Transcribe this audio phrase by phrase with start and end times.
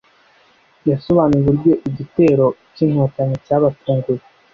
[0.89, 4.23] yasobanuye uburyo igitero cy'Inkotanyi cyabatunguye